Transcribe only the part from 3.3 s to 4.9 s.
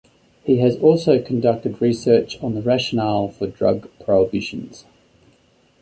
drug prohibitions.